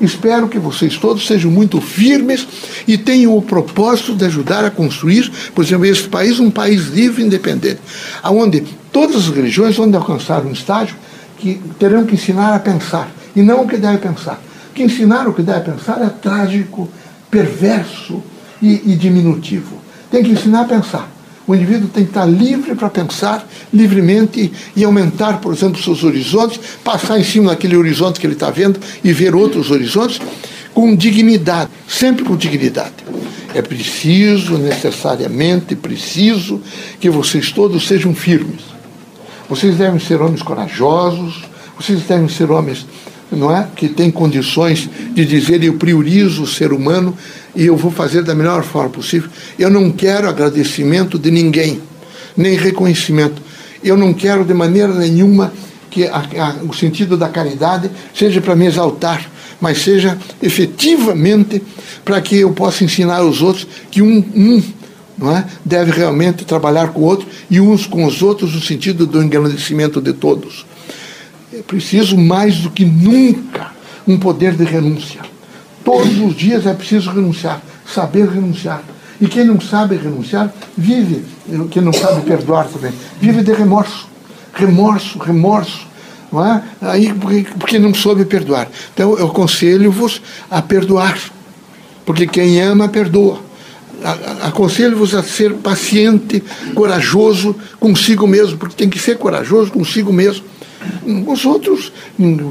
Espero 0.00 0.48
que 0.48 0.58
vocês 0.58 0.96
todos 0.96 1.26
sejam 1.26 1.50
muito 1.50 1.80
firmes 1.80 2.46
e 2.88 2.98
tenham 2.98 3.36
o 3.36 3.42
propósito 3.42 4.16
de 4.16 4.24
ajudar 4.24 4.64
a 4.64 4.70
construir, 4.70 5.30
por 5.54 5.64
exemplo, 5.64 5.86
esse 5.86 6.08
país 6.08 6.40
um 6.40 6.50
país 6.50 6.88
livre 6.88 7.22
e 7.22 7.26
independente, 7.26 7.80
onde 8.24 8.62
todas 8.90 9.16
as 9.16 9.28
religiões 9.28 9.76
vão 9.76 9.92
alcançar 9.94 10.44
um 10.44 10.50
estágio 10.50 10.96
que 11.38 11.60
terão 11.78 12.04
que 12.04 12.14
ensinar 12.14 12.54
a 12.54 12.58
pensar, 12.58 13.10
e 13.34 13.42
não 13.42 13.62
o 13.62 13.68
que 13.68 13.76
deve 13.76 13.98
pensar. 13.98 14.40
Que 14.74 14.82
ensinar 14.82 15.28
o 15.28 15.34
que 15.34 15.42
deve 15.42 15.70
pensar 15.70 16.00
é 16.02 16.08
trágico, 16.08 16.88
perverso 17.30 18.22
e, 18.60 18.92
e 18.92 18.96
diminutivo. 18.96 19.76
Tem 20.10 20.22
que 20.22 20.30
ensinar 20.30 20.62
a 20.62 20.64
pensar. 20.64 21.11
O 21.46 21.54
indivíduo 21.54 21.88
tem 21.88 22.04
que 22.04 22.10
estar 22.10 22.24
livre 22.24 22.74
para 22.74 22.88
pensar 22.88 23.48
livremente 23.72 24.52
e 24.76 24.84
aumentar, 24.84 25.40
por 25.40 25.52
exemplo, 25.52 25.82
seus 25.82 26.04
horizontes, 26.04 26.60
passar 26.84 27.18
em 27.18 27.24
cima 27.24 27.50
daquele 27.50 27.76
horizonte 27.76 28.20
que 28.20 28.26
ele 28.26 28.34
está 28.34 28.50
vendo 28.50 28.78
e 29.02 29.12
ver 29.12 29.34
outros 29.34 29.70
horizontes 29.70 30.20
com 30.72 30.94
dignidade, 30.94 31.70
sempre 31.88 32.24
com 32.24 32.36
dignidade. 32.36 32.94
É 33.54 33.60
preciso, 33.60 34.56
necessariamente 34.56 35.74
preciso, 35.74 36.60
que 36.98 37.10
vocês 37.10 37.50
todos 37.50 37.86
sejam 37.86 38.14
firmes. 38.14 38.62
Vocês 39.48 39.76
devem 39.76 40.00
ser 40.00 40.22
homens 40.22 40.42
corajosos, 40.42 41.42
vocês 41.78 42.02
devem 42.02 42.28
ser 42.28 42.50
homens 42.50 42.86
não 43.36 43.54
é? 43.54 43.66
que 43.74 43.88
têm 43.88 44.10
condições 44.10 44.88
de 45.12 45.24
dizer 45.24 45.62
eu 45.62 45.74
priorizo 45.74 46.42
o 46.42 46.46
ser 46.46 46.72
humano 46.72 47.16
e 47.54 47.66
eu 47.66 47.76
vou 47.76 47.90
fazer 47.90 48.22
da 48.22 48.34
melhor 48.34 48.62
forma 48.62 48.90
possível. 48.90 49.28
Eu 49.58 49.70
não 49.70 49.90
quero 49.90 50.28
agradecimento 50.28 51.18
de 51.18 51.30
ninguém, 51.30 51.80
nem 52.36 52.56
reconhecimento. 52.56 53.42
Eu 53.82 53.96
não 53.96 54.12
quero 54.12 54.44
de 54.44 54.54
maneira 54.54 54.94
nenhuma 54.94 55.52
que 55.90 56.06
a, 56.06 56.18
a, 56.18 56.64
o 56.64 56.72
sentido 56.72 57.16
da 57.16 57.28
caridade 57.28 57.90
seja 58.14 58.40
para 58.40 58.56
me 58.56 58.66
exaltar, 58.66 59.28
mas 59.60 59.82
seja 59.82 60.18
efetivamente 60.42 61.62
para 62.04 62.20
que 62.20 62.38
eu 62.38 62.52
possa 62.52 62.84
ensinar 62.84 63.18
aos 63.18 63.42
outros 63.42 63.66
que 63.90 64.00
um, 64.00 64.24
um 64.34 64.62
não 65.18 65.36
é, 65.36 65.44
deve 65.64 65.92
realmente 65.92 66.44
trabalhar 66.44 66.88
com 66.88 67.00
o 67.00 67.04
outro 67.04 67.28
e 67.50 67.60
uns 67.60 67.86
com 67.86 68.04
os 68.04 68.22
outros 68.22 68.54
no 68.54 68.60
sentido 68.60 69.06
do 69.06 69.22
engrandecimento 69.22 70.00
de 70.00 70.12
todos. 70.12 70.64
Preciso 71.66 72.16
mais 72.16 72.58
do 72.58 72.70
que 72.70 72.84
nunca 72.84 73.72
um 74.06 74.18
poder 74.18 74.54
de 74.54 74.64
renúncia 74.64 75.20
Todos 75.84 76.18
os 76.20 76.36
dias 76.36 76.66
é 76.66 76.72
preciso 76.72 77.10
renunciar, 77.10 77.60
saber 77.84 78.28
renunciar. 78.28 78.82
E 79.20 79.26
quem 79.26 79.44
não 79.44 79.60
sabe 79.60 79.96
renunciar, 79.96 80.52
vive, 80.76 81.24
quem 81.70 81.82
não 81.82 81.92
sabe 81.92 82.22
perdoar 82.22 82.66
também, 82.66 82.92
vive 83.20 83.42
de 83.42 83.52
remorso. 83.52 84.08
Remorso, 84.54 85.18
remorso. 85.18 85.86
Não 86.32 86.44
é? 86.44 86.62
Aí, 86.80 87.12
porque, 87.12 87.46
porque 87.58 87.78
não 87.78 87.92
soube 87.94 88.24
perdoar. 88.24 88.68
Então 88.94 89.16
eu 89.18 89.26
aconselho-vos 89.26 90.22
a 90.50 90.62
perdoar. 90.62 91.18
Porque 92.04 92.26
quem 92.26 92.60
ama, 92.60 92.88
perdoa. 92.88 93.40
Aconselho-vos 94.42 95.14
a 95.14 95.22
ser 95.22 95.54
paciente, 95.54 96.42
corajoso 96.74 97.54
consigo 97.78 98.26
mesmo, 98.26 98.58
porque 98.58 98.74
tem 98.74 98.88
que 98.88 98.98
ser 98.98 99.16
corajoso 99.18 99.70
consigo 99.70 100.12
mesmo 100.12 100.44
os 101.26 101.44
outros, 101.44 101.92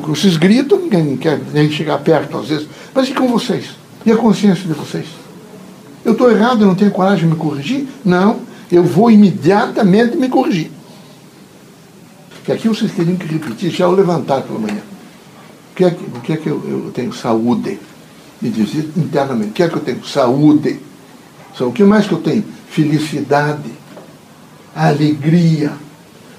vocês 0.04 0.38
gritam, 0.38 0.80
ninguém 0.80 1.18
quer 1.18 1.40
nem 1.54 1.70
chegar 1.70 1.98
perto 2.00 2.38
às 2.38 2.48
vezes. 2.48 2.68
Mas 2.94 3.10
e 3.10 3.14
com 3.14 3.28
vocês? 3.28 3.72
E 4.06 4.12
a 4.12 4.18
consciência 4.18 4.68
de 4.68 4.74
vocês? 4.74 5.06
Eu 6.04 6.14
estou 6.14 6.32
errado, 6.32 6.62
eu 6.62 6.68
não 6.68 6.76
tenho 6.76 6.92
coragem 6.92 7.28
de 7.28 7.34
me 7.34 7.36
corrigir? 7.36 7.88
Não, 8.04 8.40
eu 8.72 8.84
vou 8.84 9.12
imediatamente 9.12 10.18
me 10.18 10.28
corrigir. 10.28 10.72
Que 12.44 12.52
aqui 12.52 12.68
vocês 12.68 12.92
teriam 12.92 13.16
que 13.16 13.28
repetir, 13.28 13.70
já 13.70 13.86
ao 13.86 13.92
levantar 13.92 14.42
pela 14.42 14.60
manhã. 14.60 14.82
O 15.72 15.76
que 15.76 15.86
é 15.86 15.92
que, 15.92 16.04
o 16.04 16.22
que, 16.22 16.34
é 16.34 16.38
que 16.38 16.48
eu, 16.48 16.64
eu 16.68 16.92
tenho 16.92 17.14
saúde? 17.14 17.80
E 18.42 18.50
dizer 18.50 18.90
internamente, 18.98 19.52
o 19.52 19.54
que 19.54 19.64
é 19.64 19.70
que 19.70 19.76
eu 19.76 19.82
tenho? 19.82 20.04
Saúde. 20.06 20.80
O 21.60 21.72
que 21.72 21.84
mais 21.84 22.08
que 22.08 22.14
eu 22.14 22.18
tenho? 22.18 22.44
Felicidade, 22.68 23.70
alegria 24.76 25.74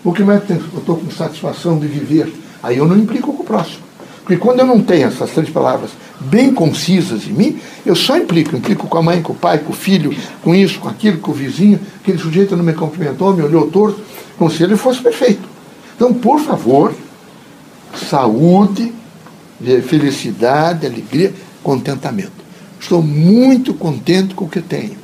o 0.05 0.13
que 0.13 0.23
mais 0.23 0.43
eu 0.49 0.57
estou 0.79 0.97
com 0.97 1.11
satisfação 1.11 1.79
de 1.79 1.87
viver. 1.87 2.33
Aí 2.63 2.79
eu 2.79 2.87
não 2.87 2.97
implico 2.97 3.33
com 3.33 3.43
o 3.43 3.47
próximo. 3.47 3.83
Porque 4.23 4.37
quando 4.37 4.61
eu 4.61 4.67
não 4.67 4.81
tenho 4.81 5.09
essas 5.09 5.31
três 5.31 5.51
palavras 5.51 5.91
bem 6.21 6.55
concisas 6.55 7.27
em 7.27 7.33
mim, 7.33 7.61
eu 7.85 7.97
só 7.97 8.17
implico. 8.17 8.55
Eu 8.55 8.59
implico 8.59 8.87
com 8.87 8.99
a 8.99 9.03
mãe, 9.03 9.21
com 9.21 9.33
o 9.33 9.37
pai, 9.37 9.59
com 9.59 9.73
o 9.73 9.77
filho, 9.77 10.15
com 10.43 10.55
isso, 10.55 10.79
com 10.79 10.89
aquilo, 10.89 11.19
com 11.19 11.33
o 11.33 11.35
vizinho. 11.35 11.81
Aquele 12.01 12.19
sujeito 12.19 12.57
não 12.57 12.65
me 12.65 12.73
cumprimentou, 12.73 13.35
me 13.35 13.43
olhou 13.43 13.71
torto, 13.71 14.01
como 14.39 14.51
se 14.51 14.63
ele 14.63 14.77
fosse 14.77 15.01
perfeito. 15.01 15.49
Então, 15.97 16.15
por 16.15 16.41
favor, 16.41 16.95
saúde, 17.95 18.93
felicidade, 19.87 20.87
alegria, 20.87 21.35
contentamento. 21.63 22.43
Estou 22.81 23.03
muito 23.03 23.75
contente 23.75 24.35
com 24.35 24.45
o 24.45 24.49
que 24.49 24.61
tenho. 24.61 24.97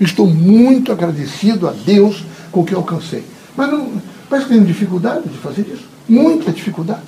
Estou 0.00 0.26
muito 0.26 0.92
agradecido 0.92 1.68
a 1.68 1.72
Deus 1.72 2.24
com 2.50 2.60
o 2.60 2.64
que 2.64 2.74
alcancei. 2.74 3.24
Mas 3.56 3.70
não, 3.70 3.92
mas 4.30 4.46
tenho 4.46 4.64
dificuldade 4.64 5.28
de 5.28 5.36
fazer 5.38 5.62
isso, 5.62 5.84
muita 6.08 6.52
dificuldade. 6.52 7.02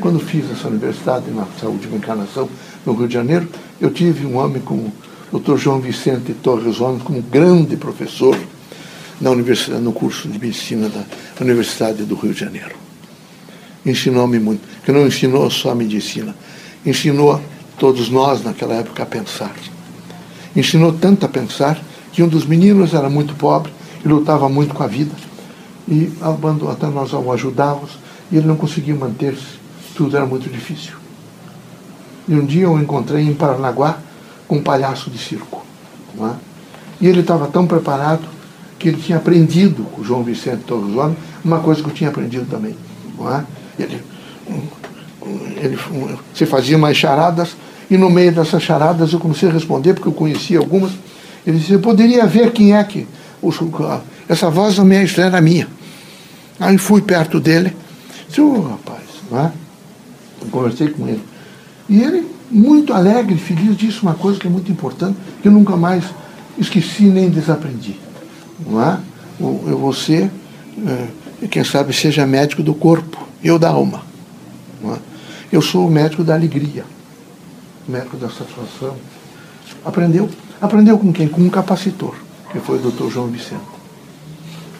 Quando 0.00 0.20
fiz 0.20 0.44
essa 0.50 0.68
universidade 0.68 1.30
na 1.30 1.46
saúde 1.58 1.88
e 1.90 1.96
encarnação 1.96 2.48
no 2.84 2.92
Rio 2.92 3.08
de 3.08 3.14
Janeiro, 3.14 3.48
eu 3.80 3.90
tive 3.90 4.26
um 4.26 4.36
homem 4.36 4.60
como 4.60 4.92
o 5.32 5.38
Dr. 5.38 5.56
João 5.56 5.80
Vicente 5.80 6.34
Torres 6.34 6.78
Homem, 6.78 6.98
como 6.98 7.22
grande 7.22 7.76
professor 7.78 8.38
na 9.18 9.30
universidade, 9.30 9.80
no 9.80 9.92
curso 9.92 10.28
de 10.28 10.38
medicina 10.38 10.90
da 10.90 11.04
Universidade 11.40 12.04
do 12.04 12.14
Rio 12.14 12.34
de 12.34 12.40
Janeiro. 12.40 12.74
Ensinou-me 13.86 14.38
muito, 14.38 14.60
que 14.84 14.92
não 14.92 15.06
ensinou 15.06 15.50
só 15.50 15.70
a 15.70 15.74
medicina, 15.74 16.36
ensinou 16.84 17.40
todos 17.78 18.10
nós 18.10 18.44
naquela 18.44 18.74
época 18.74 19.02
a 19.02 19.06
pensar. 19.06 19.54
Ensinou 20.54 20.92
tanto 20.92 21.24
a 21.24 21.28
pensar 21.28 21.82
que 22.12 22.22
um 22.22 22.28
dos 22.28 22.44
meninos 22.44 22.92
era 22.92 23.08
muito 23.08 23.34
pobre 23.34 23.72
e 24.04 24.08
lutava 24.08 24.48
muito 24.48 24.74
com 24.74 24.82
a 24.82 24.86
vida 24.86 25.12
e 25.86 26.12
até 26.70 26.86
nós 26.86 27.12
o 27.12 27.32
ajudávamos, 27.32 27.98
e 28.30 28.36
ele 28.36 28.46
não 28.46 28.56
conseguia 28.56 28.94
manter-se, 28.94 29.58
tudo 29.94 30.16
era 30.16 30.26
muito 30.26 30.48
difícil. 30.50 30.94
E 32.26 32.34
um 32.34 32.44
dia 32.44 32.64
eu 32.64 32.78
encontrei 32.78 33.22
em 33.22 33.34
Paranaguá 33.34 33.98
com 34.48 34.56
um 34.56 34.62
palhaço 34.62 35.10
de 35.10 35.18
circo. 35.18 35.64
É? 36.20 36.30
E 37.00 37.06
ele 37.06 37.20
estava 37.20 37.46
tão 37.48 37.66
preparado 37.66 38.26
que 38.78 38.88
ele 38.88 39.00
tinha 39.00 39.18
aprendido 39.18 39.84
com 39.84 40.00
o 40.00 40.04
João 40.04 40.22
Vicente 40.22 40.64
Torres 40.64 41.16
uma 41.44 41.60
coisa 41.60 41.82
que 41.82 41.88
eu 41.88 41.94
tinha 41.94 42.10
aprendido 42.10 42.46
também. 42.46 42.74
É? 43.30 43.44
Ele, 43.82 44.02
ele 45.56 45.78
se 46.34 46.46
fazia 46.46 46.78
mais 46.78 46.96
charadas, 46.96 47.56
e 47.90 47.98
no 47.98 48.08
meio 48.08 48.32
dessas 48.32 48.62
charadas 48.62 49.12
eu 49.12 49.20
comecei 49.20 49.48
a 49.48 49.52
responder, 49.52 49.94
porque 49.94 50.08
eu 50.08 50.12
conhecia 50.12 50.58
algumas. 50.58 50.92
Ele 51.46 51.58
disse, 51.58 51.72
eu 51.72 51.80
poderia 51.80 52.26
ver 52.26 52.52
quem 52.52 52.74
é 52.74 52.82
que. 52.84 53.06
Essa 54.28 54.50
voz 54.50 54.78
não 54.78 54.90
é 54.90 55.04
estranha, 55.04 55.28
era 55.28 55.40
minha. 55.40 55.68
Aí 56.58 56.78
fui 56.78 57.02
perto 57.02 57.40
dele, 57.40 57.74
disse, 58.28 58.40
ô 58.40 58.54
oh, 58.54 58.60
rapaz, 58.60 59.02
é? 59.32 59.50
conversei 60.50 60.88
com 60.88 61.06
ele. 61.08 61.22
E 61.88 62.00
ele, 62.00 62.26
muito 62.50 62.92
alegre, 62.92 63.36
feliz, 63.36 63.76
disse 63.76 64.02
uma 64.02 64.14
coisa 64.14 64.38
que 64.38 64.46
é 64.46 64.50
muito 64.50 64.70
importante, 64.70 65.18
que 65.42 65.48
eu 65.48 65.52
nunca 65.52 65.76
mais 65.76 66.04
esqueci 66.56 67.04
nem 67.04 67.28
desaprendi. 67.28 67.96
Não 68.66 68.80
é? 68.80 68.98
Eu 69.40 69.78
vou 69.78 69.92
ser, 69.92 70.30
é, 70.86 71.46
quem 71.48 71.64
sabe, 71.64 71.92
seja 71.92 72.26
médico 72.26 72.62
do 72.62 72.74
corpo, 72.74 73.26
eu 73.42 73.58
da 73.58 73.70
alma. 73.70 74.02
É? 74.84 74.98
Eu 75.52 75.60
sou 75.60 75.86
o 75.86 75.90
médico 75.90 76.22
da 76.22 76.34
alegria, 76.34 76.84
o 77.86 77.92
médico 77.92 78.16
da 78.16 78.28
satisfação. 78.28 78.96
Aprendeu? 79.84 80.30
Aprendeu 80.60 80.98
com 80.98 81.12
quem? 81.12 81.28
Com 81.28 81.42
um 81.42 81.50
capacitor, 81.50 82.14
que 82.52 82.60
foi 82.60 82.78
o 82.78 82.82
doutor 82.82 83.10
João 83.10 83.26
Vicente 83.26 83.73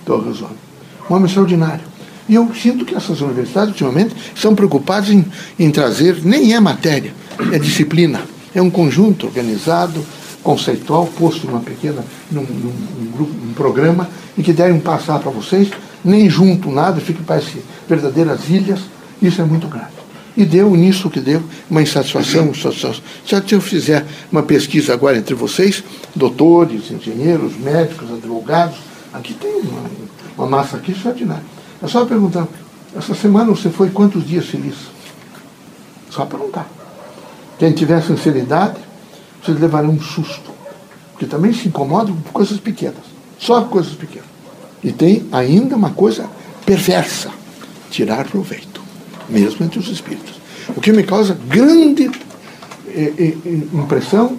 Torres 0.05 0.41
Homem 0.43 0.65
um 1.09 1.15
homem 1.15 1.27
extraordinário. 1.27 1.85
E 2.29 2.35
eu 2.35 2.51
sinto 2.55 2.85
que 2.85 2.95
essas 2.95 3.21
universidades, 3.21 3.71
ultimamente, 3.71 4.15
estão 4.35 4.55
preocupadas 4.55 5.11
em, 5.11 5.25
em 5.59 5.71
trazer, 5.71 6.25
nem 6.25 6.55
é 6.55 6.61
matéria, 6.61 7.13
é 7.53 7.59
disciplina. 7.59 8.23
É 8.55 8.63
um 8.63 8.71
conjunto 8.71 9.27
organizado, 9.27 10.05
conceitual, 10.43 11.07
posto 11.19 11.47
numa 11.47 11.61
pequena, 11.61 12.05
num, 12.31 12.43
num, 12.43 13.11
grupo, 13.13 13.33
num 13.33 13.53
programa, 13.53 14.09
e 14.39 14.43
que 14.43 14.53
devem 14.53 14.81
passar 14.81 15.19
para 15.19 15.31
vocês, 15.31 15.69
nem 16.05 16.29
junto 16.31 16.71
nada, 16.71 17.01
fica 17.01 17.21
parece 17.27 17.63
verdadeiras 17.89 18.49
ilhas, 18.49 18.81
isso 19.21 19.41
é 19.43 19.45
muito 19.45 19.67
grave. 19.67 19.93
E 20.37 20.45
deu 20.45 20.75
nisso 20.75 21.11
que 21.11 21.21
deu 21.21 21.43
uma 21.71 21.83
insatisfação. 21.83 22.53
Se 22.55 23.55
eu 23.55 23.61
fizer 23.61 24.05
uma 24.33 24.43
pesquisa 24.43 24.93
agora 24.93 25.17
entre 25.17 25.35
vocês, 25.35 25.85
doutores, 26.15 26.91
engenheiros, 26.91 27.57
médicos, 27.57 28.11
advogados, 28.11 28.77
aqui 29.15 29.33
tem 29.35 29.61
uma, 29.61 29.91
uma 30.37 30.47
massa 30.47 30.77
aqui 30.77 30.93
extraordinária. 30.93 31.45
É 31.83 31.87
só 31.87 32.05
perguntar, 32.05 32.47
essa 32.97 33.15
semana 33.15 33.51
você 33.51 33.71
foi 33.71 33.91
quantos 33.91 34.27
dias 34.27 34.47
feliz? 34.47 34.75
Só 36.11 36.27
perguntar. 36.27 36.69
Quem 37.59 37.73
tiver 37.73 38.03
sinceridade, 38.03 38.79
vocês 39.43 39.59
levarão 39.59 39.91
um 39.91 40.01
susto. 40.01 40.53
Porque 41.13 41.27
também 41.27 41.53
se 41.53 41.69
incomodam 41.69 42.15
com 42.17 42.31
coisas 42.31 42.59
pequenas. 42.59 43.05
Só 43.39 43.63
coisas 43.63 43.93
pequenas. 43.95 44.29
E 44.83 44.93
tem 44.93 45.27
ainda 45.33 45.77
uma 45.77 45.91
coisa 45.91 46.29
perversa: 46.67 47.31
tirar 47.91 48.27
proveito, 48.27 48.83
mesmo 49.29 49.65
entre 49.65 49.79
os 49.79 49.89
espíritos. 49.89 50.35
O 50.77 50.81
que 50.81 50.93
me 50.93 51.05
causa 51.05 51.37
grande 51.47 52.11
eh, 52.89 53.13
eh, 53.19 53.35
impressão 53.73 54.37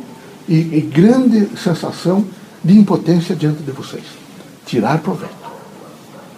e, 0.47 0.55
e 0.55 0.81
grande 0.81 1.47
sensação 1.57 2.25
de 2.63 2.77
impotência 2.77 3.35
diante 3.35 3.63
de 3.63 3.71
vocês. 3.71 4.24
Tirar 4.65 4.99
proveito. 4.99 5.35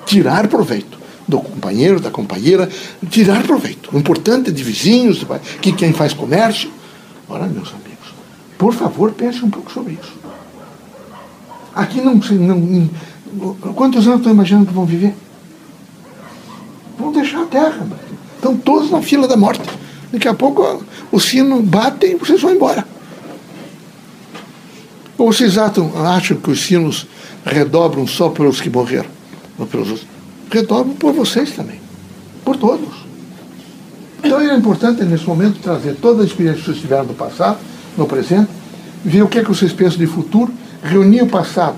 Tirar 0.06 0.48
proveito 0.48 0.98
do 1.28 1.40
companheiro, 1.40 2.00
da 2.00 2.10
companheira, 2.10 2.70
tirar 3.10 3.44
proveito. 3.44 3.90
O 3.94 4.00
importante 4.00 4.50
é 4.50 4.54
de 4.54 4.64
vizinhos, 4.64 5.26
que 5.62 5.74
quem 5.74 5.92
faz 5.92 6.14
comércio. 6.14 6.72
Ora, 7.28 7.46
meus 7.46 7.70
amigos, 7.70 8.14
por 8.58 8.74
favor, 8.74 9.12
pense 9.12 9.44
um 9.44 9.50
pouco 9.50 9.70
sobre 9.72 9.94
isso. 9.94 10.14
Aqui 11.76 12.02
não, 12.02 12.16
não, 12.16 12.90
Quantos 13.76 14.08
anos 14.08 14.20
estão 14.20 14.32
imaginando 14.32 14.68
que 14.68 14.74
vão 14.74 14.86
viver? 14.86 15.14
Vão 16.98 17.12
deixar 17.12 17.44
a 17.44 17.46
terra. 17.46 17.86
Estão 18.36 18.56
todos 18.56 18.90
na 18.90 19.02
fila 19.02 19.28
da 19.28 19.36
morte. 19.36 19.70
Daqui 20.12 20.28
a 20.28 20.34
pouco 20.34 20.84
o 21.12 21.20
sino 21.20 21.62
bate 21.62 22.08
e 22.08 22.16
vocês 22.16 22.42
vão 22.42 22.52
embora. 22.52 22.88
Ou 25.18 25.34
vocês 25.34 25.58
acham, 25.58 26.38
que 26.38 26.52
os 26.52 26.62
sinos 26.62 27.08
redobram 27.44 28.06
só 28.06 28.30
pelos 28.30 28.62
que 28.62 28.70
morreram? 28.70 29.10
Ou 29.58 29.66
pelos 29.66 29.90
outros? 29.90 30.08
Redobram 30.52 30.94
por 30.94 31.14
vocês 31.14 31.52
também. 31.52 31.80
Por 32.46 32.56
todos. 32.58 33.08
Então 34.24 34.40
é 34.40 34.56
importante 34.56 35.04
nesse 35.04 35.26
momento 35.26 35.60
trazer 35.60 35.96
toda 35.96 36.22
a 36.22 36.26
experiência 36.26 36.60
que 36.60 36.66
vocês 36.66 36.82
tiveram 36.82 37.06
do 37.06 37.14
passado, 37.14 37.58
no 37.98 38.06
presente, 38.06 38.50
ver 39.04 39.24
o 39.24 39.28
que, 39.28 39.40
é 39.40 39.44
que 39.44 39.50
vocês 39.50 39.74
pensam 39.74 39.98
de 39.98 40.08
futuro, 40.08 40.54
reunir 40.84 41.24
o 41.24 41.28
passado 41.28 41.78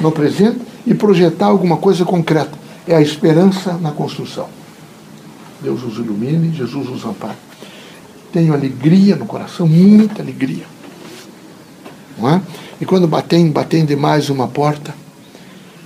no 0.00 0.12
presente 0.12 0.58
e 0.86 0.94
projetar 0.94 1.46
alguma 1.46 1.76
coisa 1.76 2.04
concreta. 2.04 2.52
É 2.86 2.94
a 2.94 3.00
esperança 3.00 3.72
na 3.74 3.90
construção. 3.90 4.48
Deus 5.60 5.82
os 5.82 5.96
ilumine, 5.96 6.54
Jesus 6.54 6.88
os 6.88 7.04
ampare. 7.04 7.36
Tenho 8.32 8.54
alegria 8.54 9.16
no 9.16 9.26
coração, 9.26 9.66
muita 9.66 10.22
alegria. 10.22 10.64
Não 12.18 12.28
é? 12.28 12.40
E 12.80 12.84
quando 12.84 13.06
batem, 13.06 13.50
batem 13.50 13.84
demais 13.84 14.28
uma 14.28 14.48
porta, 14.48 14.94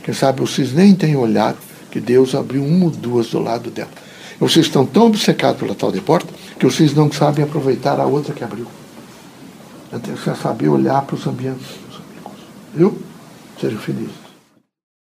quem 0.03 0.15
sabe 0.15 0.41
vocês 0.41 0.73
nem 0.73 0.95
têm 0.95 1.17
olhado 1.17 1.59
que 1.91 2.01
Deus 2.01 2.35
abriu 2.35 2.65
uma 2.65 2.87
ou 2.87 2.91
duas 2.91 3.29
do 3.29 3.41
lado 3.41 3.71
dela. 3.71 3.91
Vocês 4.39 4.67
estão 4.67 4.87
tão 4.87 5.07
obcecados 5.07 5.61
pela 5.61 5.75
tal 5.75 5.93
de 5.93 6.01
porta 6.01 6.33
que 6.59 6.65
vocês 6.65 6.95
não 6.95 7.13
sabem 7.13 7.45
aproveitar 7.45 8.01
a 8.01 8.07
outra 8.07 8.33
que 8.33 8.43
abriu. 8.43 8.67
Então, 9.93 10.17
você 10.17 10.35
saber 10.35 10.69
olhar 10.69 11.03
para 11.03 11.17
os 11.17 11.27
ambientes, 11.27 11.67
meus 11.83 12.01
amigos. 12.01 12.41
Viu? 12.75 12.99
Sejam 13.61 13.79
felizes. 13.79 14.20